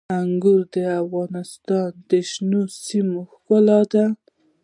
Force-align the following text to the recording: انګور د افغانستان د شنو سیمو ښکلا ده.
انګور 0.17 0.61
د 0.73 0.75
افغانستان 1.01 1.87
د 2.09 2.11
شنو 2.31 2.61
سیمو 2.85 3.21
ښکلا 3.31 3.79
ده. 3.91 4.05